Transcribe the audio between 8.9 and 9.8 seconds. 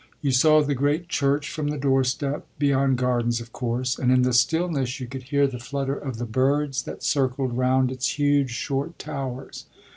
towers.